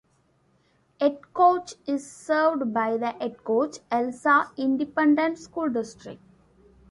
Edcouch 0.99 1.75
is 1.85 2.11
served 2.11 2.73
by 2.73 2.97
the 2.97 3.13
Edcouch-Elsa 3.21 4.49
Independent 4.57 5.37
School 5.37 5.69
District. 5.69 6.19